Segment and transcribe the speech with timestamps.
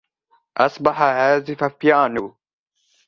[0.57, 2.35] أصبح عازف بيانو.